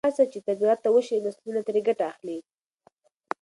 هره 0.03 0.09
هڅه 0.11 0.23
چې 0.33 0.39
طبیعت 0.47 0.79
ته 0.83 0.89
وشي، 0.95 1.17
نسلونه 1.25 1.61
ترې 1.67 1.81
ګټه 1.87 2.05
اخلي. 2.11 2.39